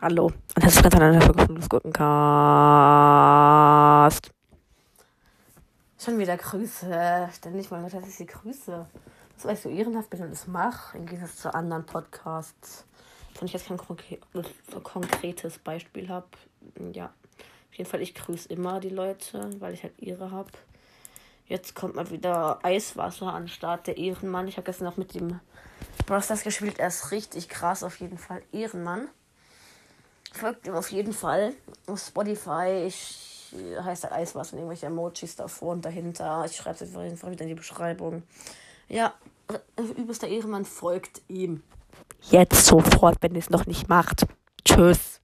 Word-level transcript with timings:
Hallo 0.00 0.26
und 0.26 0.62
herzlich 0.62 0.84
willkommen 0.84 1.00
zu 1.00 1.06
einer 1.16 1.22
Folge 1.22 1.46
von 1.46 1.56
Lustgurkencast. 1.56 4.30
Schon 5.96 6.18
wieder 6.18 6.36
Grüße. 6.36 7.28
Ständig 7.36 7.70
mal, 7.70 7.88
dass 7.88 8.08
ich 8.08 8.16
sie 8.16 8.26
grüße. 8.26 8.84
Das 9.36 9.44
weißt 9.44 9.66
du, 9.66 9.68
ehrenhaft 9.68 10.10
bin 10.10 10.22
und 10.22 10.30
das 10.30 10.48
mache, 10.48 10.98
im 10.98 11.06
Gegensatz 11.06 11.36
zu 11.36 11.54
anderen 11.54 11.86
Podcasts. 11.86 12.84
Wenn 13.38 13.46
ich 13.46 13.52
jetzt 13.52 13.68
kein 13.68 13.78
konkretes 14.82 15.58
Beispiel 15.58 16.08
habe, 16.08 16.26
ja. 16.92 17.12
Auf 17.70 17.78
jeden 17.78 17.88
Fall, 17.88 18.02
ich 18.02 18.14
grüße 18.14 18.48
immer 18.48 18.80
die 18.80 18.88
Leute, 18.88 19.48
weil 19.60 19.74
ich 19.74 19.84
halt 19.84 19.94
ihre 19.98 20.32
habe. 20.32 20.50
Jetzt 21.46 21.74
kommt 21.74 21.94
mal 21.94 22.10
wieder 22.10 22.64
Eiswasser 22.64 23.32
an 23.32 23.48
Start, 23.48 23.86
der 23.86 23.98
Ehrenmann. 23.98 24.48
Ich 24.48 24.56
habe 24.56 24.64
gestern 24.64 24.86
noch 24.86 24.96
mit 24.96 25.14
dem 25.14 25.38
Brawl 26.06 26.22
gespielt. 26.42 26.78
Er 26.78 26.88
ist 26.88 27.10
richtig 27.10 27.48
krass, 27.48 27.82
auf 27.82 28.00
jeden 28.00 28.18
Fall. 28.18 28.42
Ehrenmann. 28.52 29.08
Folgt 30.32 30.66
ihm 30.66 30.74
auf 30.74 30.90
jeden 30.90 31.12
Fall. 31.12 31.54
Auf 31.86 32.00
Spotify. 32.00 32.84
Ich 32.86 33.52
äh, 33.52 33.80
heißt 33.80 34.04
halt 34.04 34.12
alles 34.12 34.34
was 34.34 34.52
und 34.52 34.58
irgendwelche 34.58 34.86
Emojis 34.86 35.36
davor 35.36 35.72
und 35.72 35.84
dahinter. 35.84 36.44
Ich 36.46 36.56
schreibe 36.56 36.82
es 36.82 36.94
auf 36.94 37.02
jeden 37.02 37.16
Fall 37.16 37.30
wieder 37.30 37.42
in 37.42 37.48
die 37.48 37.54
Beschreibung. 37.54 38.22
Ja, 38.88 39.14
äh, 39.48 39.82
übelster 39.82 40.28
Ehrenmann 40.28 40.64
folgt 40.64 41.22
ihm. 41.28 41.62
Jetzt 42.22 42.66
sofort, 42.66 43.18
wenn 43.20 43.36
es 43.36 43.50
noch 43.50 43.66
nicht 43.66 43.88
macht. 43.88 44.26
Tschüss. 44.64 45.20